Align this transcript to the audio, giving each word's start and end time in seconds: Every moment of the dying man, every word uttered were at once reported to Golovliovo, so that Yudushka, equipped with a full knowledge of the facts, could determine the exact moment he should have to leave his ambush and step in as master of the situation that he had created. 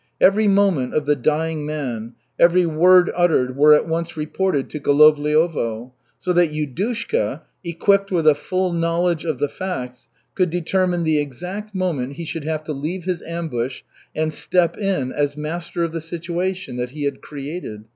Every 0.19 0.47
moment 0.47 0.95
of 0.95 1.05
the 1.05 1.15
dying 1.15 1.63
man, 1.63 2.13
every 2.39 2.65
word 2.65 3.11
uttered 3.15 3.55
were 3.55 3.75
at 3.75 3.87
once 3.87 4.17
reported 4.17 4.67
to 4.71 4.79
Golovliovo, 4.79 5.91
so 6.19 6.33
that 6.33 6.49
Yudushka, 6.51 7.41
equipped 7.63 8.09
with 8.09 8.25
a 8.27 8.33
full 8.33 8.73
knowledge 8.73 9.25
of 9.25 9.37
the 9.37 9.47
facts, 9.47 10.09
could 10.33 10.49
determine 10.49 11.03
the 11.03 11.19
exact 11.19 11.75
moment 11.75 12.13
he 12.13 12.25
should 12.25 12.45
have 12.45 12.63
to 12.63 12.73
leave 12.73 13.03
his 13.03 13.21
ambush 13.21 13.83
and 14.15 14.33
step 14.33 14.75
in 14.75 15.11
as 15.11 15.37
master 15.37 15.83
of 15.83 15.91
the 15.91 16.01
situation 16.01 16.77
that 16.77 16.89
he 16.89 17.03
had 17.03 17.21
created. 17.21 17.83